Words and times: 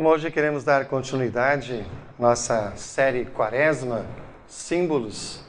Então, 0.00 0.12
hoje 0.12 0.30
queremos 0.30 0.64
dar 0.64 0.86
continuidade 0.86 1.84
à 2.18 2.22
nossa 2.22 2.72
série 2.74 3.26
Quaresma, 3.26 4.06
Símbolos. 4.46 5.44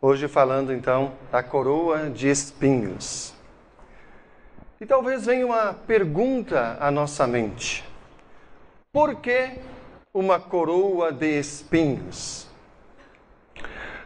Hoje 0.00 0.26
falando 0.26 0.72
então 0.72 1.12
da 1.30 1.40
coroa 1.40 2.10
de 2.10 2.28
espinhos. 2.28 3.32
E 4.80 4.86
talvez 4.86 5.24
venha 5.24 5.46
uma 5.46 5.72
pergunta 5.72 6.76
à 6.80 6.90
nossa 6.90 7.28
mente: 7.28 7.84
por 8.92 9.14
que 9.20 9.52
uma 10.12 10.40
coroa 10.40 11.12
de 11.12 11.38
espinhos? 11.38 12.48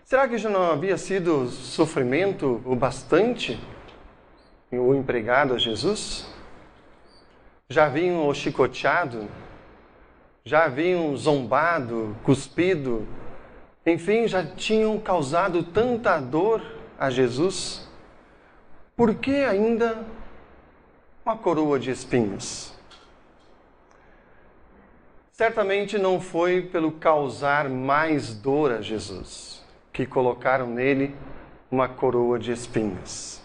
Será 0.05 0.29
que 0.29 0.37
já 0.37 0.51
não 0.51 0.73
havia 0.73 0.99
sido 0.99 1.49
sofrimento 1.49 2.61
o 2.67 2.77
bastante 2.77 3.59
o 4.71 4.95
empregado 4.95 5.55
a 5.55 5.59
Jesus? 5.59 6.27
Já 7.71 7.87
haviam 7.87 8.29
o 8.29 8.35
chicoteado? 8.35 9.27
Já 10.47 10.67
haviam 10.67 11.17
zombado, 11.17 12.17
cuspido? 12.23 13.05
Enfim, 13.85 14.29
já 14.29 14.47
tinham 14.47 14.97
causado 14.97 15.65
tanta 15.65 16.21
dor 16.21 16.63
a 16.97 17.11
Jesus? 17.11 17.91
Por 18.95 19.17
que 19.17 19.43
ainda 19.43 20.07
uma 21.25 21.37
coroa 21.37 21.81
de 21.81 21.91
espinhos? 21.91 22.73
Certamente 25.33 25.99
não 25.99 26.21
foi 26.21 26.63
pelo 26.63 26.93
causar 26.93 27.69
mais 27.69 28.33
dor 28.33 28.71
a 28.71 28.81
Jesus 28.81 29.65
que 29.93 30.07
colocaram 30.07 30.69
nele 30.69 31.13
uma 31.69 31.89
coroa 31.89 32.39
de 32.39 32.53
espinhos. 32.53 33.43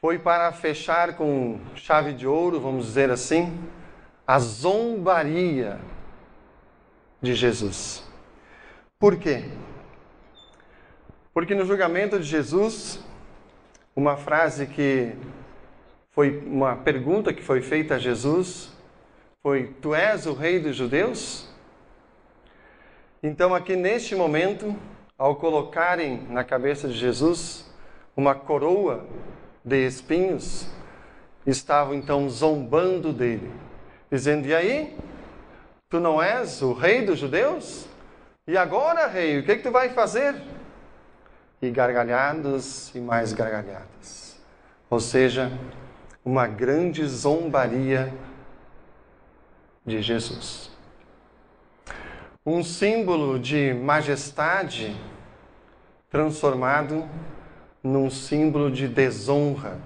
Foi 0.00 0.16
para 0.16 0.52
fechar 0.52 1.16
com 1.16 1.58
chave 1.74 2.12
de 2.12 2.24
ouro, 2.24 2.60
vamos 2.60 2.86
dizer 2.86 3.10
assim, 3.10 3.58
a 4.30 4.38
zombaria 4.38 5.80
de 7.20 7.34
Jesus. 7.34 8.04
Por 8.96 9.16
quê? 9.16 9.42
Porque 11.34 11.52
no 11.52 11.64
julgamento 11.64 12.16
de 12.16 12.24
Jesus, 12.24 13.04
uma 13.96 14.16
frase 14.16 14.68
que 14.68 15.16
foi 16.12 16.38
uma 16.46 16.76
pergunta 16.76 17.34
que 17.34 17.42
foi 17.42 17.60
feita 17.60 17.96
a 17.96 17.98
Jesus 17.98 18.72
foi: 19.42 19.74
Tu 19.82 19.96
és 19.96 20.26
o 20.26 20.32
rei 20.32 20.60
dos 20.60 20.76
judeus? 20.76 21.48
Então, 23.20 23.52
aqui 23.52 23.74
neste 23.74 24.14
momento, 24.14 24.76
ao 25.18 25.34
colocarem 25.34 26.22
na 26.30 26.44
cabeça 26.44 26.86
de 26.86 26.94
Jesus 26.94 27.68
uma 28.16 28.36
coroa 28.36 29.04
de 29.64 29.84
espinhos, 29.84 30.68
estavam 31.44 31.94
então 31.94 32.30
zombando 32.30 33.12
dele 33.12 33.50
dizendo: 34.10 34.46
E 34.46 34.54
aí? 34.54 34.96
Tu 35.88 35.98
não 35.98 36.22
és 36.22 36.62
o 36.62 36.72
rei 36.72 37.04
dos 37.04 37.18
judeus? 37.18 37.88
E 38.46 38.56
agora, 38.56 39.06
rei, 39.06 39.38
o 39.38 39.44
que, 39.44 39.52
é 39.52 39.56
que 39.56 39.62
tu 39.62 39.72
vai 39.72 39.90
fazer? 39.90 40.34
E 41.60 41.70
gargalhadas 41.70 42.94
e 42.94 43.00
mais 43.00 43.32
gargalhadas. 43.32 44.40
Ou 44.88 45.00
seja, 45.00 45.50
uma 46.24 46.46
grande 46.46 47.04
zombaria 47.06 48.12
de 49.84 50.00
Jesus. 50.00 50.70
Um 52.46 52.62
símbolo 52.62 53.38
de 53.38 53.74
majestade 53.74 54.96
transformado 56.08 57.08
num 57.82 58.10
símbolo 58.10 58.70
de 58.70 58.86
desonra. 58.88 59.78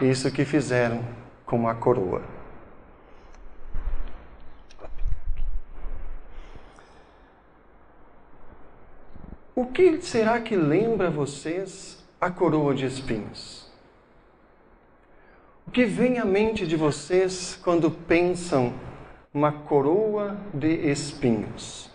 Isso 0.00 0.30
que 0.30 0.44
fizeram 0.44 1.04
com 1.44 1.68
a 1.68 1.74
coroa. 1.74 2.37
O 9.58 9.66
que 9.66 10.00
será 10.00 10.40
que 10.40 10.54
lembra 10.54 11.10
vocês 11.10 11.98
a 12.20 12.30
coroa 12.30 12.72
de 12.72 12.86
espinhos? 12.86 13.68
O 15.66 15.72
que 15.72 15.84
vem 15.84 16.20
à 16.20 16.24
mente 16.24 16.64
de 16.64 16.76
vocês 16.76 17.58
quando 17.64 17.90
pensam 17.90 18.72
uma 19.34 19.50
coroa 19.50 20.36
de 20.54 20.68
espinhos? 20.88 21.90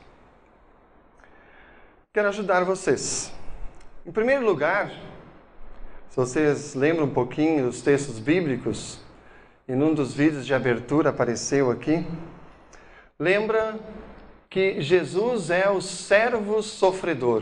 Quero 2.13 2.27
ajudar 2.27 2.65
vocês. 2.65 3.33
Em 4.05 4.11
primeiro 4.11 4.45
lugar, 4.45 4.89
se 6.09 6.17
vocês 6.17 6.75
lembram 6.75 7.05
um 7.05 7.13
pouquinho 7.13 7.67
dos 7.67 7.81
textos 7.81 8.19
bíblicos, 8.19 8.99
e 9.69 9.73
num 9.73 9.93
dos 9.93 10.13
vídeos 10.13 10.45
de 10.45 10.53
abertura 10.53 11.11
apareceu 11.11 11.71
aqui, 11.71 12.05
lembra 13.17 13.79
que 14.53 14.79
Jesus 14.79 15.49
é 15.49 15.67
o 15.67 15.81
servo 15.81 16.61
sofredor, 16.61 17.41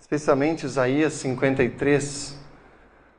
especialmente 0.00 0.64
Isaías 0.64 1.12
53. 1.12 2.40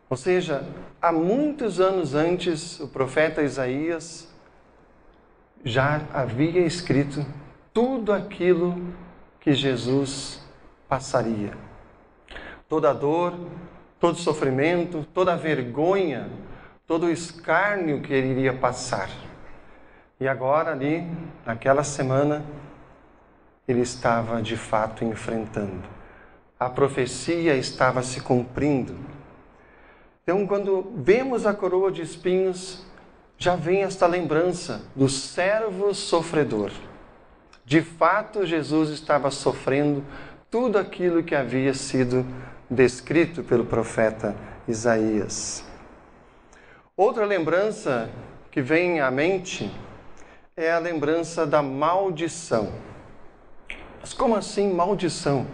Ou 0.09 0.17
seja, 0.17 0.67
há 0.99 1.11
muitos 1.11 1.79
anos 1.79 2.15
antes, 2.15 2.79
o 2.79 2.87
profeta 2.87 3.43
Isaías 3.43 4.27
já 5.63 6.01
havia 6.11 6.61
escrito 6.65 7.23
tudo 7.71 8.11
aquilo 8.11 8.81
que 9.39 9.53
Jesus 9.53 10.43
passaria. 10.89 11.53
Toda 12.67 12.89
a 12.89 12.93
dor, 12.93 13.35
todo 13.99 14.15
o 14.15 14.19
sofrimento, 14.19 15.05
toda 15.13 15.33
a 15.33 15.37
vergonha, 15.37 16.31
todo 16.87 17.05
o 17.05 17.11
escárnio 17.11 18.01
que 18.01 18.11
ele 18.11 18.29
iria 18.29 18.53
passar. 18.53 19.11
E 20.19 20.27
agora, 20.27 20.71
ali, 20.71 21.07
naquela 21.45 21.83
semana, 21.83 22.43
ele 23.67 23.81
estava 23.81 24.41
de 24.41 24.57
fato 24.57 25.03
enfrentando. 25.05 25.83
A 26.59 26.69
profecia 26.69 27.55
estava 27.55 28.01
se 28.03 28.21
cumprindo. 28.21 28.95
Então, 30.23 30.45
quando 30.47 30.93
vemos 30.95 31.45
a 31.45 31.53
coroa 31.53 31.91
de 31.91 32.01
espinhos, 32.01 32.85
já 33.37 33.55
vem 33.55 33.83
esta 33.83 34.07
lembrança 34.07 34.81
do 34.95 35.09
servo 35.09 35.93
sofredor. 35.93 36.71
De 37.65 37.81
fato, 37.81 38.45
Jesus 38.45 38.89
estava 38.89 39.31
sofrendo 39.31 40.03
tudo 40.49 40.77
aquilo 40.77 41.23
que 41.23 41.35
havia 41.35 41.73
sido 41.73 42.25
descrito 42.69 43.43
pelo 43.43 43.65
profeta 43.65 44.35
Isaías. 44.67 45.65
Outra 46.95 47.25
lembrança 47.25 48.09
que 48.51 48.61
vem 48.61 49.01
à 49.01 49.09
mente 49.09 49.71
é 50.55 50.71
a 50.71 50.79
lembrança 50.79 51.45
da 51.45 51.61
maldição. 51.61 52.71
Mas 54.03 54.11
como 54.13 54.35
assim 54.35 54.69
maldição? 54.73 55.47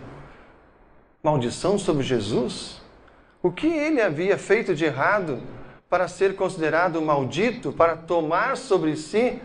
Maldição 1.21 1.77
sobre 1.77 2.01
Jesus? 2.01 2.81
O 3.43 3.51
que 3.51 3.67
ele 3.67 4.01
havia 4.01 4.39
feito 4.39 4.73
de 4.73 4.85
errado 4.85 5.39
para 5.87 6.07
ser 6.07 6.35
considerado 6.35 6.99
maldito, 6.99 7.71
para 7.71 7.95
tomar 7.95 8.57
sobre 8.57 8.95
si 8.95 9.39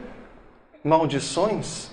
maldições? 0.82 1.90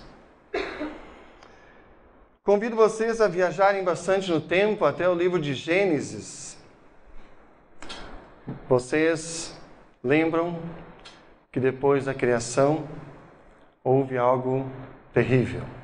Convido 2.45 2.77
vocês 2.77 3.19
a 3.19 3.27
viajarem 3.27 3.83
bastante 3.83 4.31
no 4.31 4.39
tempo 4.39 4.85
até 4.85 5.09
o 5.09 5.13
livro 5.13 5.37
de 5.37 5.53
Gênesis. 5.53 6.57
Vocês 8.69 9.53
lembram 10.01 10.57
que 11.51 11.59
depois 11.59 12.05
da 12.05 12.13
criação 12.13 12.87
houve 13.83 14.17
algo 14.17 14.65
terrível 15.13 15.80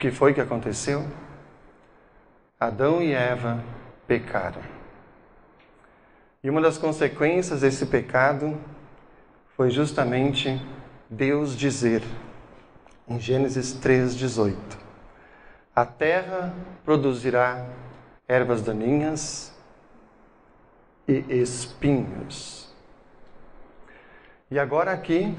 que 0.00 0.10
foi 0.10 0.32
que 0.32 0.40
aconteceu? 0.40 1.06
Adão 2.58 3.02
e 3.02 3.12
Eva 3.12 3.62
pecaram. 4.06 4.62
E 6.42 6.48
uma 6.48 6.62
das 6.62 6.78
consequências 6.78 7.60
desse 7.60 7.84
pecado 7.84 8.58
foi 9.54 9.68
justamente 9.68 10.58
Deus 11.10 11.54
dizer, 11.54 12.02
em 13.06 13.20
Gênesis 13.20 13.74
3,18: 13.74 14.56
A 15.76 15.84
terra 15.84 16.54
produzirá 16.82 17.66
ervas 18.26 18.62
daninhas 18.62 19.54
e 21.06 21.24
espinhos. 21.28 22.74
E 24.50 24.58
agora, 24.58 24.92
aqui, 24.92 25.36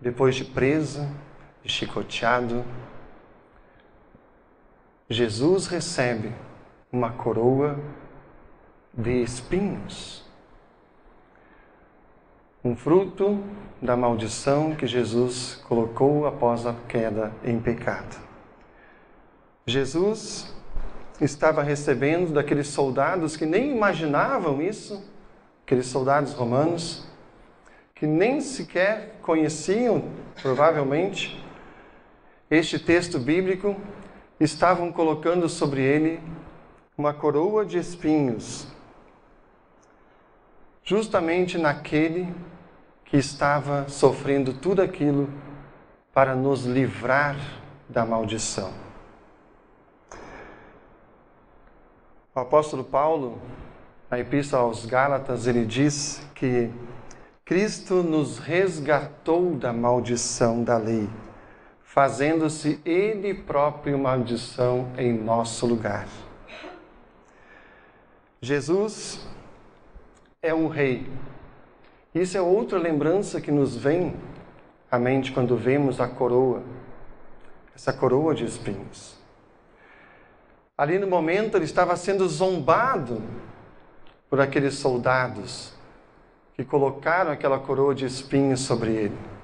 depois 0.00 0.36
de 0.36 0.44
preso, 0.44 1.04
de 1.64 1.68
chicoteado, 1.68 2.64
Jesus 5.12 5.66
recebe 5.66 6.32
uma 6.90 7.10
coroa 7.10 7.78
de 8.92 9.22
espinhos. 9.22 10.24
Um 12.64 12.74
fruto 12.74 13.42
da 13.80 13.96
maldição 13.96 14.74
que 14.74 14.86
Jesus 14.86 15.56
colocou 15.68 16.26
após 16.26 16.64
a 16.64 16.74
queda 16.88 17.32
em 17.44 17.58
pecado. 17.58 18.16
Jesus 19.66 20.54
estava 21.20 21.62
recebendo 21.62 22.32
daqueles 22.32 22.68
soldados 22.68 23.36
que 23.36 23.46
nem 23.46 23.74
imaginavam 23.74 24.62
isso, 24.62 25.04
aqueles 25.64 25.86
soldados 25.86 26.32
romanos, 26.32 27.06
que 27.94 28.06
nem 28.06 28.40
sequer 28.40 29.18
conheciam, 29.22 30.04
provavelmente, 30.40 31.40
este 32.50 32.78
texto 32.78 33.18
bíblico, 33.18 33.76
estavam 34.38 34.92
colocando 34.92 35.48
sobre 35.48 35.82
ele 35.82 36.20
uma 36.96 37.14
coroa 37.14 37.64
de 37.64 37.78
espinhos, 37.78 38.66
justamente 40.84 41.56
naquele 41.56 42.32
que 43.04 43.16
estava 43.16 43.88
sofrendo 43.88 44.52
tudo 44.52 44.82
aquilo 44.82 45.28
para 46.12 46.34
nos 46.34 46.64
livrar 46.64 47.36
da 47.88 48.04
maldição. 48.04 48.72
O 52.34 52.40
apóstolo 52.40 52.82
Paulo, 52.82 53.38
na 54.10 54.18
Epístola 54.18 54.62
aos 54.62 54.86
Gálatas, 54.86 55.46
ele 55.46 55.66
diz 55.66 56.26
que 56.34 56.70
Cristo 57.44 58.02
nos 58.02 58.38
resgatou 58.38 59.54
da 59.54 59.72
maldição 59.72 60.64
da 60.64 60.78
lei, 60.78 61.06
fazendo-se 61.92 62.80
Ele 62.86 63.34
próprio 63.34 63.98
maldição 63.98 64.90
em 64.96 65.12
nosso 65.12 65.66
lugar. 65.66 66.08
Jesus 68.40 69.20
é 70.40 70.54
um 70.54 70.68
rei. 70.68 71.06
Isso 72.14 72.34
é 72.38 72.40
outra 72.40 72.78
lembrança 72.78 73.42
que 73.42 73.50
nos 73.50 73.76
vem 73.76 74.16
à 74.90 74.98
mente 74.98 75.32
quando 75.32 75.54
vemos 75.54 76.00
a 76.00 76.08
coroa, 76.08 76.62
essa 77.74 77.92
coroa 77.92 78.34
de 78.34 78.46
espinhos. 78.46 79.18
Ali 80.78 80.98
no 80.98 81.06
momento 81.06 81.58
ele 81.58 81.66
estava 81.66 81.94
sendo 81.94 82.26
zombado 82.26 83.22
por 84.30 84.40
aqueles 84.40 84.76
soldados 84.76 85.74
que 86.54 86.64
colocaram 86.64 87.30
aquela 87.30 87.58
coroa 87.58 87.94
de 87.94 88.06
espinhos 88.06 88.60
sobre 88.60 88.92
ele. 88.92 89.41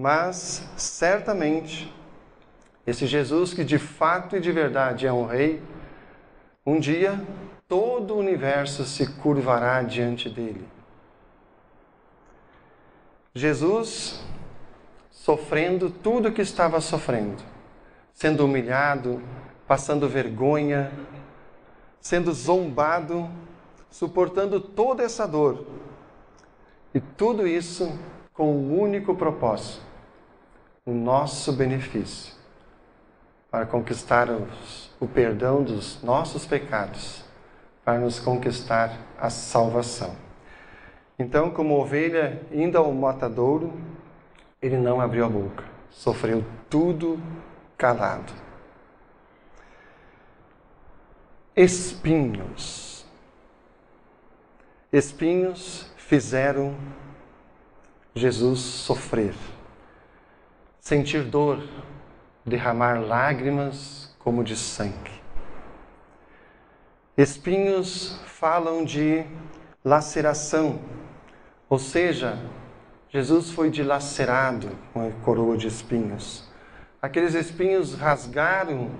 Mas, 0.00 0.62
certamente, 0.76 1.92
esse 2.86 3.04
Jesus 3.04 3.52
que 3.52 3.64
de 3.64 3.80
fato 3.80 4.36
e 4.36 4.40
de 4.40 4.52
verdade 4.52 5.08
é 5.08 5.12
um 5.12 5.26
rei, 5.26 5.60
um 6.64 6.78
dia 6.78 7.20
todo 7.66 8.14
o 8.14 8.18
universo 8.18 8.84
se 8.84 9.08
curvará 9.14 9.82
diante 9.82 10.30
dele. 10.30 10.64
Jesus 13.34 14.22
sofrendo 15.10 15.90
tudo 15.90 16.28
o 16.28 16.32
que 16.32 16.42
estava 16.42 16.80
sofrendo, 16.80 17.42
sendo 18.12 18.44
humilhado, 18.44 19.20
passando 19.66 20.08
vergonha, 20.08 20.92
sendo 22.00 22.32
zombado, 22.32 23.28
suportando 23.90 24.60
toda 24.60 25.02
essa 25.02 25.26
dor. 25.26 25.66
E 26.94 27.00
tudo 27.00 27.48
isso 27.48 27.98
com 28.32 28.52
um 28.52 28.80
único 28.80 29.16
propósito: 29.16 29.87
nosso 30.92 31.52
benefício, 31.52 32.34
para 33.50 33.66
conquistar 33.66 34.28
o 35.00 35.06
perdão 35.06 35.62
dos 35.62 36.02
nossos 36.02 36.46
pecados, 36.46 37.24
para 37.84 37.98
nos 37.98 38.18
conquistar 38.20 38.92
a 39.18 39.30
salvação. 39.30 40.14
Então, 41.18 41.50
como 41.50 41.80
ovelha 41.80 42.42
indo 42.52 42.78
ao 42.78 42.92
matadouro, 42.92 43.72
ele 44.60 44.76
não 44.76 45.00
abriu 45.00 45.24
a 45.24 45.28
boca, 45.28 45.64
sofreu 45.90 46.44
tudo 46.68 47.20
calado 47.76 48.48
espinhos. 51.58 53.04
Espinhos 54.92 55.90
fizeram 55.96 56.76
Jesus 58.14 58.60
sofrer, 58.60 59.34
sentir 60.88 61.22
dor, 61.22 61.62
derramar 62.46 62.98
lágrimas 62.98 64.16
como 64.18 64.42
de 64.42 64.56
sangue. 64.56 65.20
Espinhos 67.14 68.18
falam 68.24 68.86
de 68.86 69.22
laceração, 69.84 70.80
ou 71.68 71.78
seja, 71.78 72.38
Jesus 73.10 73.50
foi 73.50 73.68
dilacerado 73.68 74.70
com 74.94 75.06
a 75.06 75.10
coroa 75.22 75.58
de 75.58 75.66
espinhos. 75.66 76.48
Aqueles 77.02 77.34
espinhos 77.34 77.92
rasgaram 77.92 78.90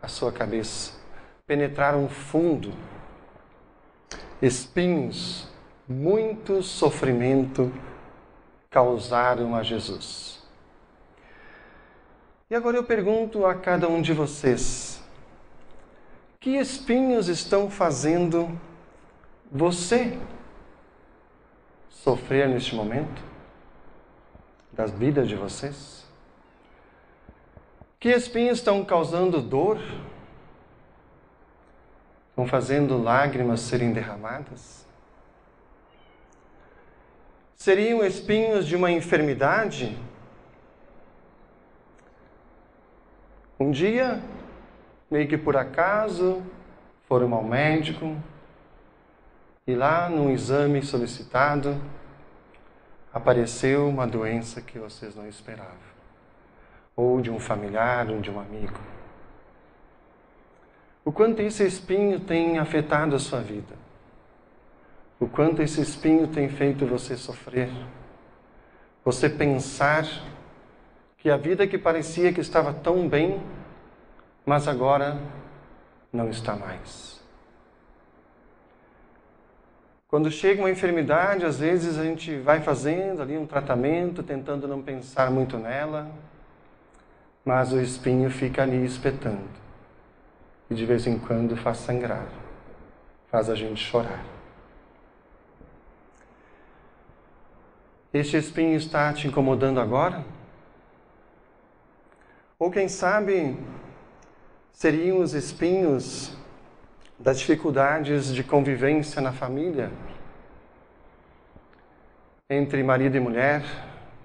a 0.00 0.06
sua 0.06 0.30
cabeça 0.30 0.92
penetraram 1.44 2.08
fundo, 2.08 2.72
espinhos, 4.40 5.48
muito 5.88 6.62
sofrimento 6.62 7.72
causaram 8.70 9.56
a 9.56 9.62
Jesus. 9.64 10.43
E 12.50 12.54
agora 12.54 12.76
eu 12.76 12.84
pergunto 12.84 13.46
a 13.46 13.54
cada 13.54 13.88
um 13.88 14.02
de 14.02 14.12
vocês: 14.12 15.02
que 16.38 16.56
espinhos 16.58 17.28
estão 17.28 17.70
fazendo 17.70 18.58
você 19.50 20.18
sofrer 21.88 22.48
neste 22.48 22.74
momento? 22.74 23.22
Das 24.72 24.90
vidas 24.90 25.28
de 25.28 25.36
vocês? 25.36 26.04
Que 27.98 28.10
espinhos 28.10 28.58
estão 28.58 28.84
causando 28.84 29.40
dor? 29.40 29.78
Estão 32.28 32.46
fazendo 32.46 33.00
lágrimas 33.00 33.60
serem 33.60 33.92
derramadas? 33.92 34.84
Seriam 37.56 38.04
espinhos 38.04 38.66
de 38.66 38.76
uma 38.76 38.90
enfermidade? 38.90 39.96
Um 43.58 43.70
dia, 43.70 44.20
meio 45.08 45.28
que 45.28 45.38
por 45.38 45.56
acaso, 45.56 46.42
foram 47.06 47.32
ao 47.32 47.44
médico 47.44 48.16
e 49.66 49.74
lá, 49.74 50.10
num 50.10 50.30
exame 50.30 50.82
solicitado, 50.82 51.80
apareceu 53.12 53.88
uma 53.88 54.06
doença 54.06 54.60
que 54.60 54.78
vocês 54.78 55.14
não 55.14 55.28
esperavam, 55.28 55.72
ou 56.96 57.20
de 57.20 57.30
um 57.30 57.38
familiar, 57.38 58.10
ou 58.10 58.20
de 58.20 58.30
um 58.30 58.40
amigo. 58.40 58.78
O 61.04 61.12
quanto 61.12 61.40
esse 61.40 61.64
espinho 61.64 62.18
tem 62.18 62.58
afetado 62.58 63.14
a 63.14 63.18
sua 63.18 63.40
vida. 63.40 63.74
O 65.20 65.28
quanto 65.28 65.62
esse 65.62 65.80
espinho 65.80 66.26
tem 66.26 66.48
feito 66.48 66.86
você 66.86 67.16
sofrer. 67.16 67.70
Você 69.04 69.28
pensar 69.28 70.04
que 71.24 71.30
a 71.30 71.38
vida 71.38 71.66
que 71.66 71.78
parecia 71.78 72.34
que 72.34 72.40
estava 72.42 72.70
tão 72.70 73.08
bem, 73.08 73.42
mas 74.44 74.68
agora 74.68 75.18
não 76.12 76.28
está 76.28 76.54
mais. 76.54 77.18
Quando 80.06 80.30
chega 80.30 80.60
uma 80.60 80.70
enfermidade, 80.70 81.46
às 81.46 81.60
vezes 81.60 81.98
a 81.98 82.04
gente 82.04 82.36
vai 82.40 82.60
fazendo 82.60 83.22
ali 83.22 83.38
um 83.38 83.46
tratamento, 83.46 84.22
tentando 84.22 84.68
não 84.68 84.82
pensar 84.82 85.30
muito 85.30 85.56
nela, 85.56 86.10
mas 87.42 87.72
o 87.72 87.80
espinho 87.80 88.28
fica 88.28 88.62
ali 88.62 88.84
espetando 88.84 89.48
e 90.68 90.74
de 90.74 90.84
vez 90.84 91.06
em 91.06 91.18
quando 91.18 91.56
faz 91.56 91.78
sangrar, 91.78 92.26
faz 93.30 93.48
a 93.48 93.54
gente 93.54 93.82
chorar. 93.82 94.22
Este 98.12 98.36
espinho 98.36 98.76
está 98.76 99.10
te 99.14 99.26
incomodando 99.26 99.80
agora? 99.80 100.33
Ou 102.64 102.70
quem 102.70 102.88
sabe 102.88 103.58
seriam 104.72 105.18
os 105.18 105.34
espinhos 105.34 106.34
das 107.18 107.38
dificuldades 107.38 108.32
de 108.32 108.42
convivência 108.42 109.20
na 109.20 109.34
família? 109.34 109.90
Entre 112.48 112.82
marido 112.82 113.18
e 113.18 113.20
mulher, 113.20 113.62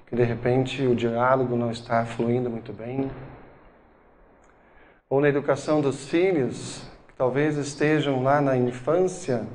que 0.08 0.16
de 0.16 0.24
repente 0.24 0.82
o 0.88 0.96
diálogo 0.96 1.58
não 1.58 1.70
está 1.70 2.06
fluindo 2.06 2.50
muito 2.50 2.72
bem 2.72 3.12
ou 5.10 5.20
na 5.20 5.28
educação 5.28 5.82
dos 5.82 6.08
filhos, 6.08 6.82
que 7.10 7.16
talvez 7.16 7.58
estejam 7.58 8.24
lá 8.24 8.40
na 8.40 8.56
infância 8.56 9.46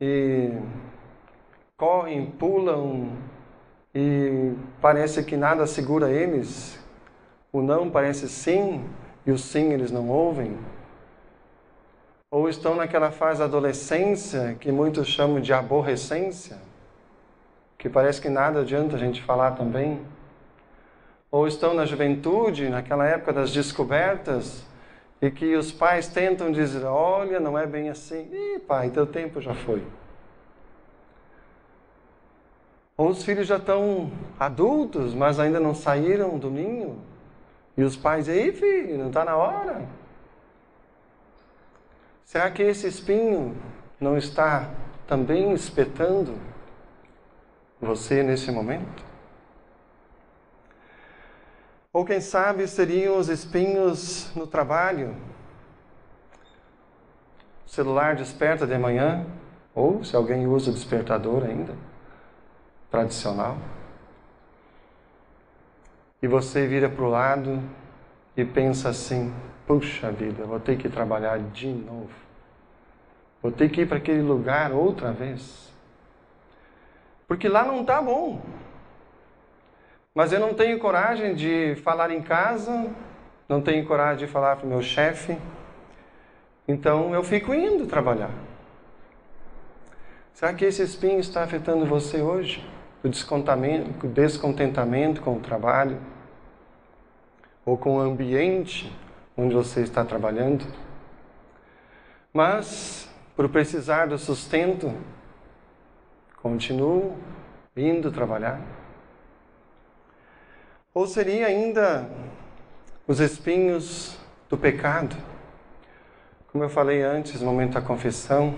e 0.00 0.52
correm, 1.76 2.30
pulam 2.30 3.16
e 3.92 4.54
parece 4.80 5.24
que 5.24 5.36
nada 5.36 5.66
segura 5.66 6.08
eles. 6.08 6.79
O 7.52 7.60
não 7.60 7.90
parece 7.90 8.28
sim 8.28 8.84
e 9.26 9.30
o 9.30 9.38
sim 9.38 9.72
eles 9.72 9.90
não 9.90 10.08
ouvem. 10.08 10.56
Ou 12.30 12.48
estão 12.48 12.74
naquela 12.74 13.10
fase 13.10 13.40
da 13.40 13.46
adolescência 13.46 14.56
que 14.60 14.70
muitos 14.70 15.08
chamam 15.08 15.40
de 15.40 15.52
aborrecência, 15.52 16.58
que 17.76 17.88
parece 17.88 18.20
que 18.20 18.28
nada 18.28 18.60
adianta 18.60 18.96
a 18.96 18.98
gente 18.98 19.20
falar 19.22 19.52
também 19.52 20.00
ou 21.30 21.46
estão 21.46 21.72
na 21.72 21.86
juventude, 21.86 22.68
naquela 22.68 23.06
época 23.06 23.32
das 23.32 23.52
descobertas, 23.52 24.64
e 25.22 25.30
que 25.30 25.54
os 25.54 25.70
pais 25.70 26.08
tentam 26.08 26.50
dizer: 26.50 26.84
olha, 26.84 27.38
não 27.38 27.56
é 27.56 27.66
bem 27.66 27.88
assim. 27.88 28.28
Ih, 28.32 28.58
pai, 28.60 28.90
teu 28.90 29.06
tempo 29.06 29.40
já 29.40 29.54
foi. 29.54 29.86
Ou 32.96 33.08
os 33.08 33.22
filhos 33.22 33.46
já 33.46 33.56
estão 33.56 34.10
adultos, 34.38 35.14
mas 35.14 35.38
ainda 35.38 35.60
não 35.60 35.74
saíram 35.74 36.36
do 36.38 36.50
ninho. 36.50 36.98
E 37.80 37.82
os 37.82 37.96
pais, 37.96 38.28
ei 38.28 38.52
filho, 38.52 38.98
não 38.98 39.06
está 39.06 39.24
na 39.24 39.34
hora? 39.34 39.88
Será 42.26 42.50
que 42.50 42.62
esse 42.62 42.86
espinho 42.86 43.56
não 43.98 44.18
está 44.18 44.68
também 45.06 45.54
espetando 45.54 46.36
você 47.80 48.22
nesse 48.22 48.52
momento? 48.52 49.02
Ou 51.90 52.04
quem 52.04 52.20
sabe 52.20 52.68
seriam 52.68 53.16
os 53.16 53.30
espinhos 53.30 54.30
no 54.36 54.46
trabalho? 54.46 55.16
O 57.66 57.70
celular 57.70 58.14
desperta 58.14 58.66
de 58.66 58.76
manhã, 58.76 59.24
ou 59.74 60.04
se 60.04 60.14
alguém 60.14 60.46
usa 60.46 60.70
o 60.70 60.74
despertador 60.74 61.44
ainda, 61.44 61.74
tradicional. 62.90 63.56
E 66.22 66.28
você 66.28 66.66
vira 66.66 66.88
para 66.88 67.04
o 67.04 67.08
lado 67.08 67.62
e 68.36 68.44
pensa 68.44 68.90
assim: 68.90 69.32
puxa 69.66 70.10
vida, 70.10 70.44
vou 70.44 70.60
ter 70.60 70.76
que 70.76 70.88
trabalhar 70.88 71.38
de 71.38 71.68
novo. 71.68 72.10
Vou 73.42 73.50
ter 73.50 73.70
que 73.70 73.82
ir 73.82 73.88
para 73.88 73.96
aquele 73.96 74.22
lugar 74.22 74.72
outra 74.72 75.12
vez. 75.12 75.72
Porque 77.26 77.48
lá 77.48 77.64
não 77.64 77.80
está 77.80 78.02
bom. 78.02 78.42
Mas 80.14 80.32
eu 80.32 80.40
não 80.40 80.52
tenho 80.52 80.78
coragem 80.78 81.34
de 81.34 81.76
falar 81.76 82.10
em 82.10 82.20
casa, 82.20 82.90
não 83.48 83.62
tenho 83.62 83.86
coragem 83.86 84.26
de 84.26 84.32
falar 84.32 84.56
para 84.56 84.66
o 84.66 84.68
meu 84.68 84.82
chefe. 84.82 85.38
Então 86.66 87.14
eu 87.14 87.22
fico 87.22 87.54
indo 87.54 87.86
trabalhar. 87.86 88.30
Será 90.34 90.52
que 90.52 90.64
esse 90.64 90.82
espinho 90.82 91.20
está 91.20 91.44
afetando 91.44 91.86
você 91.86 92.20
hoje? 92.20 92.68
O 93.02 93.08
descontentamento, 93.08 94.06
o 94.06 94.10
descontentamento 94.10 95.22
com 95.22 95.36
o 95.36 95.40
trabalho? 95.40 95.98
Ou 97.64 97.76
com 97.76 97.96
o 97.96 98.00
ambiente 98.00 98.92
onde 99.36 99.54
você 99.54 99.80
está 99.82 100.04
trabalhando? 100.04 100.66
Mas, 102.32 103.08
por 103.34 103.48
precisar 103.48 104.06
do 104.06 104.18
sustento, 104.18 104.92
continuo 106.42 107.16
indo 107.76 108.12
trabalhar. 108.12 108.60
Ou 110.92 111.06
seria 111.06 111.46
ainda 111.46 112.08
os 113.06 113.20
espinhos 113.20 114.18
do 114.48 114.58
pecado? 114.58 115.16
Como 116.52 116.64
eu 116.64 116.68
falei 116.68 117.02
antes, 117.02 117.40
no 117.40 117.46
momento 117.46 117.74
da 117.74 117.80
confissão, 117.80 118.54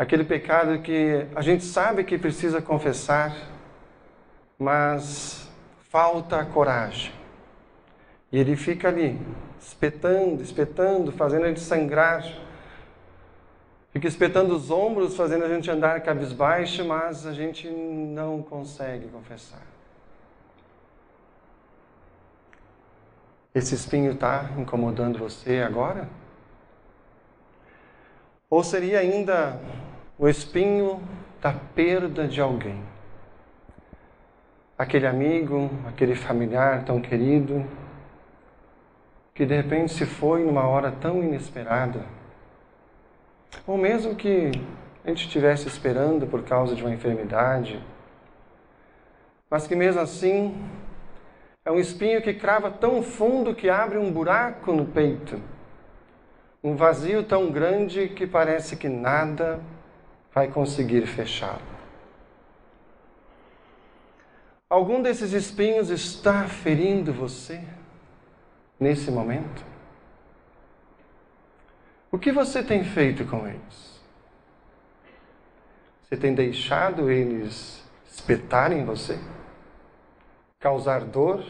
aquele 0.00 0.24
pecado 0.24 0.78
que 0.78 1.26
a 1.36 1.42
gente 1.42 1.62
sabe 1.62 2.04
que 2.04 2.16
precisa 2.16 2.62
confessar, 2.62 3.36
mas 4.58 5.46
falta 5.90 6.40
a 6.40 6.44
coragem. 6.46 7.12
E 8.32 8.38
ele 8.38 8.56
fica 8.56 8.88
ali, 8.88 9.20
espetando, 9.60 10.42
espetando, 10.42 11.12
fazendo 11.12 11.44
a 11.44 11.48
gente 11.48 11.60
sangrar. 11.60 12.24
Fica 13.92 14.08
espetando 14.08 14.56
os 14.56 14.70
ombros, 14.70 15.14
fazendo 15.14 15.44
a 15.44 15.48
gente 15.48 15.70
andar 15.70 16.00
cabisbaixo, 16.00 16.82
mas 16.82 17.26
a 17.26 17.34
gente 17.34 17.68
não 17.68 18.40
consegue 18.40 19.06
confessar. 19.08 19.66
Esse 23.54 23.74
espinho 23.74 24.12
está 24.12 24.48
incomodando 24.56 25.18
você 25.18 25.58
agora? 25.58 26.08
Ou 28.48 28.64
seria 28.64 28.98
ainda 29.00 29.60
o 30.20 30.28
espinho 30.28 31.02
da 31.40 31.50
perda 31.50 32.28
de 32.28 32.42
alguém? 32.42 32.84
Aquele 34.76 35.06
amigo, 35.06 35.70
aquele 35.88 36.14
familiar 36.14 36.84
tão 36.84 37.00
querido, 37.00 37.64
que 39.34 39.46
de 39.46 39.56
repente 39.56 39.94
se 39.94 40.04
foi 40.04 40.44
numa 40.44 40.68
hora 40.68 40.92
tão 40.92 41.24
inesperada. 41.24 42.04
Ou 43.66 43.78
mesmo 43.78 44.14
que 44.14 44.50
a 45.02 45.08
gente 45.08 45.24
estivesse 45.24 45.66
esperando 45.66 46.26
por 46.26 46.42
causa 46.42 46.76
de 46.76 46.82
uma 46.82 46.92
enfermidade, 46.92 47.82
mas 49.48 49.66
que 49.66 49.74
mesmo 49.74 50.02
assim 50.02 50.54
é 51.64 51.72
um 51.72 51.78
espinho 51.78 52.20
que 52.20 52.34
crava 52.34 52.70
tão 52.70 53.02
fundo 53.02 53.54
que 53.54 53.70
abre 53.70 53.96
um 53.96 54.12
buraco 54.12 54.70
no 54.70 54.84
peito. 54.84 55.40
Um 56.62 56.76
vazio 56.76 57.22
tão 57.22 57.50
grande 57.50 58.08
que 58.08 58.26
parece 58.26 58.76
que 58.76 58.86
nada 58.86 59.58
vai 60.32 60.48
conseguir 60.48 61.06
fechá-lo. 61.06 61.60
Algum 64.68 65.02
desses 65.02 65.32
espinhos 65.32 65.90
está 65.90 66.46
ferindo 66.46 67.12
você 67.12 67.60
nesse 68.78 69.10
momento? 69.10 69.64
O 72.12 72.18
que 72.18 72.30
você 72.30 72.62
tem 72.62 72.84
feito 72.84 73.24
com 73.24 73.46
eles? 73.46 74.00
Você 76.02 76.16
tem 76.16 76.34
deixado 76.34 77.10
eles 77.10 77.82
espetarem 78.06 78.84
você? 78.84 79.18
causar 80.60 81.00
dor, 81.06 81.42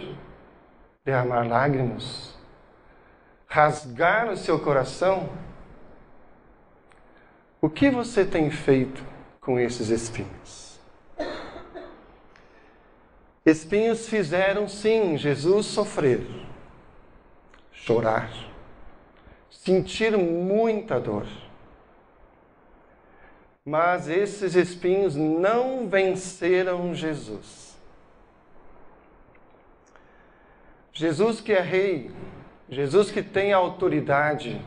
derramar 1.05 1.45
lágrimas, 1.47 2.33
rasgar 3.47 4.31
o 4.31 4.37
seu 4.37 4.61
coração? 4.61 5.29
O 7.62 7.69
que 7.69 7.90
você 7.90 8.25
tem 8.25 8.50
feito 8.50 9.05
com 9.38 9.61
esses 9.61 9.90
espinhos? 9.90 10.81
Espinhos 13.45 14.09
fizeram 14.09 14.67
sim 14.67 15.19
Jesus 15.19 15.67
sofrer, 15.67 16.26
chorar, 17.71 18.31
sentir 19.50 20.17
muita 20.17 20.99
dor. 20.99 21.26
Mas 23.62 24.09
esses 24.09 24.55
espinhos 24.55 25.14
não 25.14 25.87
venceram 25.87 26.95
Jesus. 26.95 27.79
Jesus 30.95 31.43
que 31.43 31.52
é 31.52 31.61
rei, 31.61 32.11
Jesus 32.71 33.11
que 33.11 33.23
tem 33.23 33.52
autoridade, 33.52 34.61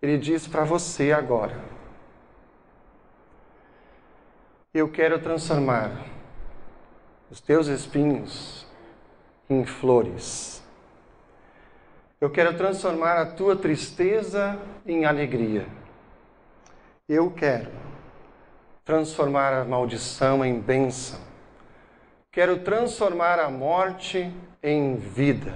ele 0.00 0.16
diz 0.16 0.46
para 0.46 0.64
você 0.64 1.12
agora: 1.12 1.75
Eu 4.76 4.90
quero 4.90 5.18
transformar 5.18 5.90
os 7.30 7.40
teus 7.40 7.66
espinhos 7.66 8.66
em 9.48 9.64
flores. 9.64 10.62
Eu 12.20 12.28
quero 12.28 12.54
transformar 12.58 13.16
a 13.16 13.24
tua 13.24 13.56
tristeza 13.56 14.60
em 14.84 15.06
alegria. 15.06 15.66
Eu 17.08 17.30
quero 17.30 17.70
transformar 18.84 19.54
a 19.54 19.64
maldição 19.64 20.44
em 20.44 20.60
bênção. 20.60 21.20
Quero 22.30 22.58
transformar 22.58 23.38
a 23.38 23.48
morte 23.48 24.30
em 24.62 24.94
vida. 24.96 25.54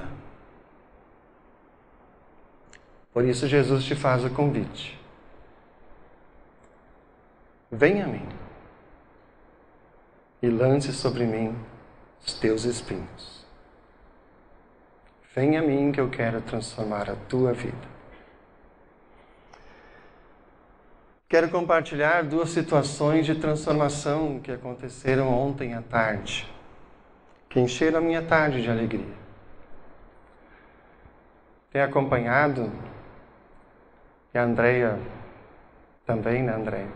Por 3.12 3.26
isso, 3.26 3.46
Jesus 3.46 3.84
te 3.84 3.94
faz 3.94 4.24
o 4.24 4.30
convite. 4.30 4.98
Venha 7.70 8.06
a 8.06 8.08
mim 8.08 8.39
e 10.42 10.48
lance 10.48 10.92
sobre 10.92 11.24
mim 11.24 11.56
os 12.24 12.34
teus 12.34 12.64
espinhos. 12.64 13.44
Venha 15.34 15.60
a 15.60 15.62
mim 15.62 15.92
que 15.92 16.00
eu 16.00 16.10
quero 16.10 16.40
transformar 16.40 17.08
a 17.10 17.14
tua 17.14 17.52
vida. 17.52 17.88
Quero 21.28 21.48
compartilhar 21.48 22.24
duas 22.24 22.50
situações 22.50 23.24
de 23.24 23.36
transformação 23.36 24.40
que 24.40 24.50
aconteceram 24.50 25.28
ontem 25.28 25.74
à 25.74 25.82
tarde 25.82 26.50
que 27.50 27.58
encheram 27.58 27.98
a 27.98 28.00
minha 28.00 28.22
tarde 28.22 28.62
de 28.62 28.70
alegria. 28.70 29.12
Tenho 31.72 31.84
acompanhado, 31.84 32.70
e 34.32 34.38
a 34.38 34.44
Andrea 34.44 34.98
também, 36.06 36.44
né, 36.44 36.54
Andrea? 36.54 36.86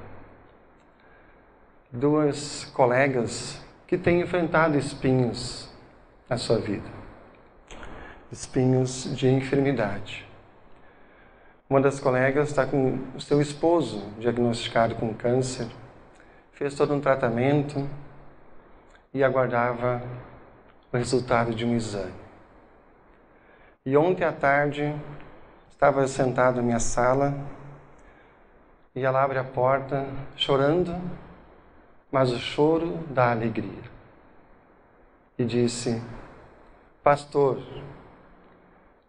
Duas 1.96 2.64
colegas 2.74 3.62
que 3.86 3.96
têm 3.96 4.20
enfrentado 4.20 4.76
espinhos 4.76 5.72
na 6.28 6.36
sua 6.36 6.58
vida. 6.58 6.88
Espinhos 8.32 9.14
de 9.14 9.28
enfermidade. 9.28 10.28
Uma 11.70 11.80
das 11.80 12.00
colegas 12.00 12.48
está 12.48 12.66
com 12.66 12.98
o 13.14 13.20
seu 13.20 13.40
esposo 13.40 14.10
diagnosticado 14.18 14.96
com 14.96 15.14
câncer, 15.14 15.68
fez 16.50 16.74
todo 16.74 16.92
um 16.92 17.00
tratamento 17.00 17.88
e 19.12 19.22
aguardava 19.22 20.02
o 20.92 20.96
resultado 20.96 21.54
de 21.54 21.64
um 21.64 21.76
exame. 21.76 22.12
E 23.86 23.96
ontem 23.96 24.24
à 24.24 24.32
tarde, 24.32 24.92
estava 25.70 26.08
sentado 26.08 26.56
na 26.56 26.62
minha 26.62 26.80
sala 26.80 27.32
e 28.96 29.04
ela 29.04 29.22
abre 29.22 29.38
a 29.38 29.44
porta 29.44 30.04
chorando, 30.34 30.92
mas 32.14 32.30
o 32.30 32.38
choro 32.38 32.98
da 33.10 33.32
alegria. 33.32 33.82
E 35.36 35.44
disse: 35.44 36.00
Pastor, 37.02 37.60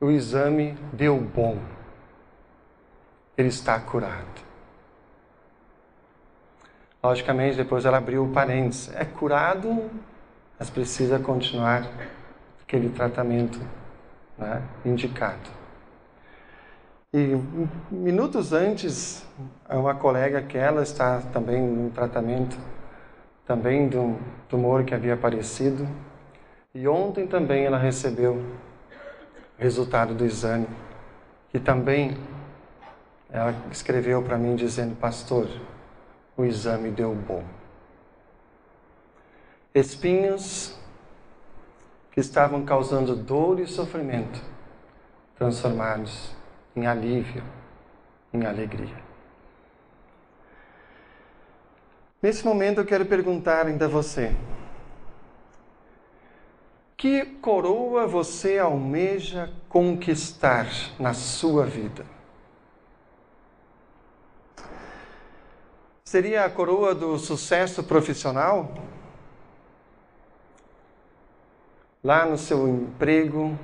o 0.01 0.09
exame 0.09 0.75
deu 0.91 1.15
bom, 1.19 1.59
ele 3.37 3.49
está 3.49 3.79
curado. 3.79 4.43
Logicamente, 7.03 7.57
depois 7.57 7.85
ela 7.85 7.99
abriu 7.99 8.25
o 8.25 8.31
parênteses: 8.31 8.91
é 8.95 9.05
curado, 9.05 9.87
mas 10.57 10.71
precisa 10.71 11.19
continuar 11.19 11.87
aquele 12.63 12.89
tratamento 12.89 13.59
né, 14.35 14.63
indicado. 14.83 15.51
E 17.13 17.39
minutos 17.91 18.51
antes, 18.51 19.23
uma 19.69 19.93
colega 19.93 20.41
que 20.41 20.57
ela 20.57 20.81
está 20.81 21.21
também 21.31 21.61
no 21.61 21.91
tratamento 21.91 22.57
também 23.45 23.87
de 23.87 23.97
um 23.97 24.17
tumor 24.49 24.83
que 24.83 24.93
havia 24.93 25.13
aparecido. 25.13 25.87
E 26.73 26.87
ontem 26.87 27.27
também 27.27 27.65
ela 27.65 27.77
recebeu 27.77 28.33
o 28.33 29.61
resultado 29.61 30.13
do 30.13 30.25
exame, 30.25 30.67
que 31.49 31.59
também 31.59 32.17
ela 33.29 33.53
escreveu 33.71 34.21
para 34.21 34.37
mim 34.37 34.55
dizendo: 34.55 34.95
Pastor, 34.95 35.47
o 36.35 36.43
exame 36.43 36.91
deu 36.91 37.13
bom. 37.13 37.43
Espinhos 39.73 40.77
que 42.11 42.19
estavam 42.19 42.63
causando 42.63 43.15
dor 43.15 43.59
e 43.59 43.67
sofrimento, 43.67 44.41
transformados 45.37 46.33
em 46.75 46.87
alívio, 46.87 47.43
em 48.33 48.45
alegria. 48.45 49.04
Nesse 52.25 52.43
momento 52.43 52.79
eu 52.79 52.85
quero 52.85 53.05
perguntar 53.05 53.67
ainda 53.67 53.85
a 53.85 53.87
você: 53.87 54.35
que 56.97 57.23
coroa 57.23 58.07
você 58.07 58.57
almeja 58.57 59.53
conquistar 59.69 60.65
na 60.97 61.13
sua 61.13 61.67
vida? 61.67 62.03
Seria 66.03 66.45
a 66.45 66.49
coroa 66.49 66.95
do 66.95 67.19
sucesso 67.19 67.83
profissional? 67.83 68.73
Lá 72.03 72.25
no 72.25 72.39
seu 72.39 72.67
emprego, 72.67 73.55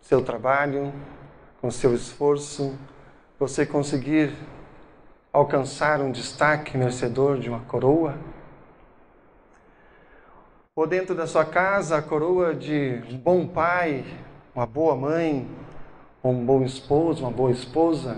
seu 0.00 0.24
trabalho, 0.24 0.92
com 1.60 1.70
seu 1.70 1.94
esforço, 1.94 2.76
você 3.38 3.64
conseguir 3.64 4.34
alcançar 5.38 6.00
um 6.00 6.10
destaque 6.10 6.78
merecedor 6.78 7.38
de 7.38 7.50
uma 7.50 7.60
coroa? 7.60 8.18
Ou 10.74 10.86
dentro 10.86 11.14
da 11.14 11.26
sua 11.26 11.44
casa, 11.44 11.98
a 11.98 12.02
coroa 12.02 12.54
de 12.54 13.02
um 13.10 13.18
bom 13.18 13.46
pai, 13.46 14.04
uma 14.54 14.66
boa 14.66 14.96
mãe, 14.96 15.46
um 16.24 16.44
bom 16.44 16.64
esposo, 16.64 17.22
uma 17.22 17.30
boa 17.30 17.50
esposa, 17.50 18.16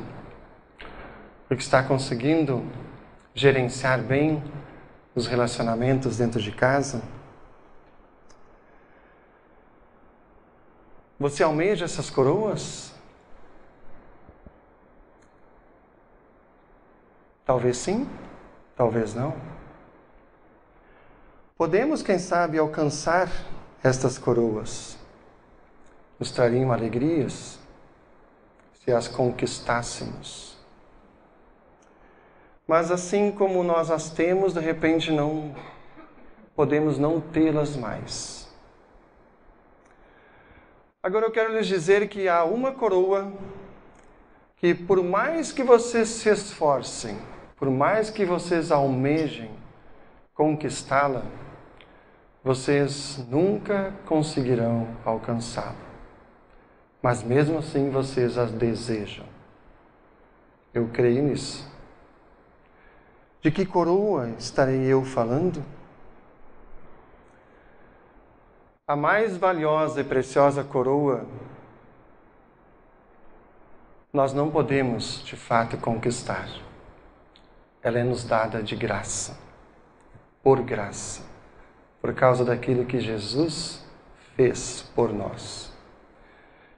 porque 1.49 1.63
está 1.63 1.83
conseguindo 1.83 2.63
gerenciar 3.35 4.01
bem 4.01 4.43
os 5.15 5.27
relacionamentos 5.27 6.19
dentro 6.19 6.41
de 6.41 6.53
casa? 6.53 7.03
Você 11.19 11.43
almeja 11.43 11.85
essas 11.85 12.11
coroas? 12.11 12.95
Talvez 17.49 17.79
sim, 17.79 18.07
talvez 18.77 19.15
não. 19.15 19.35
Podemos, 21.57 22.03
quem 22.03 22.19
sabe, 22.19 22.59
alcançar 22.59 23.27
estas 23.83 24.19
coroas. 24.19 24.99
Nos 26.21 26.31
trariam 26.31 26.71
alegrias 26.71 27.59
se 28.75 28.93
as 28.93 29.09
conquistássemos. 29.09 30.59
Mas 32.67 32.91
assim 32.91 33.33
como 33.33 33.65
nós 33.65 33.91
as 33.91 34.11
temos, 34.11 34.53
de 34.53 34.61
repente 34.61 35.11
não 35.11 35.57
podemos 36.55 36.99
não 36.99 37.19
tê-las 37.19 37.75
mais. 37.77 38.47
Agora 41.03 41.25
eu 41.25 41.31
quero 41.31 41.55
lhes 41.55 41.67
dizer 41.67 42.11
que 42.11 42.29
há 42.29 42.45
uma 42.45 42.73
coroa 42.73 43.33
que 44.59 44.75
por 44.75 45.03
mais 45.03 45.51
que 45.51 45.63
vocês 45.63 46.11
se 46.11 46.29
esforcem, 46.29 47.17
por 47.59 47.69
mais 47.71 48.09
que 48.09 48.25
vocês 48.25 48.71
almejem 48.71 49.51
conquistá-la, 50.33 51.25
vocês 52.45 53.19
nunca 53.29 53.93
conseguirão 54.07 54.87
alcançá-la. 55.05 55.75
Mas 57.03 57.23
mesmo 57.23 57.59
assim 57.59 57.91
vocês 57.91 58.39
as 58.39 58.53
desejam. 58.53 59.27
Eu 60.73 60.89
creio 60.89 61.23
nisso. 61.25 61.69
De 63.41 63.51
que 63.51 63.67
coroa 63.67 64.29
estarei 64.39 64.85
eu 64.85 65.05
falando? 65.05 65.65
A 68.87 68.95
mais 68.95 69.37
valiosa 69.37 70.01
e 70.01 70.05
preciosa 70.05 70.63
coroa 70.63 71.27
nós 74.13 74.33
não 74.33 74.51
podemos 74.51 75.23
de 75.25 75.37
fato 75.37 75.77
conquistar 75.77 76.49
ela 77.83 77.99
é 77.99 78.05
nos 78.05 78.25
dada 78.25 78.63
de 78.63 78.75
graça, 78.75 79.39
por 80.43 80.61
graça, 80.63 81.23
por 82.01 82.15
causa 82.15 82.45
daquilo 82.45 82.85
que 82.85 83.01
Jesus 83.01 83.85
fez 84.35 84.83
por 84.95 85.13
nós, 85.13 85.73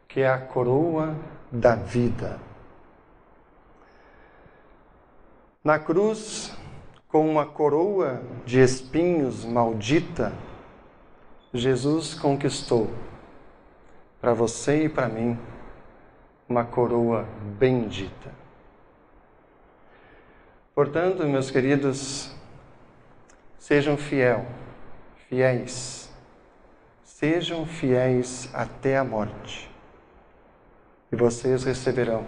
que 0.08 0.20
é 0.20 0.28
a 0.28 0.38
coroa 0.38 1.14
da 1.50 1.74
vida. 1.74 2.40
Na 5.62 5.78
cruz, 5.78 6.56
com 7.08 7.28
uma 7.28 7.44
coroa 7.44 8.22
de 8.46 8.60
espinhos 8.60 9.44
maldita, 9.44 10.32
Jesus 11.52 12.14
conquistou 12.14 12.88
para 14.20 14.32
você 14.32 14.84
e 14.84 14.88
para 14.88 15.08
mim 15.08 15.38
uma 16.48 16.64
coroa 16.64 17.26
bendita. 17.58 18.39
Portanto, 20.81 21.25
meus 21.25 21.51
queridos, 21.51 22.35
sejam 23.59 23.99
fiel, 23.99 24.47
fiéis, 25.29 26.11
sejam 27.05 27.66
fiéis 27.66 28.49
até 28.55 28.97
a 28.97 29.05
morte, 29.05 29.71
e 31.12 31.16
vocês 31.16 31.64
receberão 31.64 32.25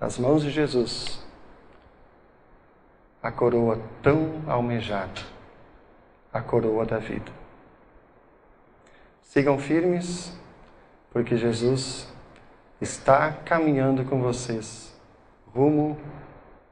das 0.00 0.16
mãos 0.16 0.42
de 0.42 0.50
Jesus 0.50 1.22
a 3.22 3.30
coroa 3.30 3.78
tão 4.02 4.42
almejada, 4.46 5.20
a 6.32 6.40
coroa 6.40 6.86
da 6.86 6.96
vida. 6.96 7.30
Sigam 9.20 9.58
firmes, 9.58 10.34
porque 11.10 11.36
Jesus 11.36 12.10
está 12.80 13.32
caminhando 13.44 14.02
com 14.02 14.18
vocês 14.22 14.98
rumo 15.54 16.00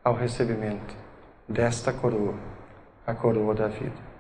ao 0.02 0.14
recebimento 0.14 0.94
desta 1.48 1.92
coroa, 1.92 2.34
a 3.06 3.14
coroa 3.14 3.54
da 3.54 3.68
vida. 3.68 4.10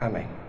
Amém. 0.00 0.43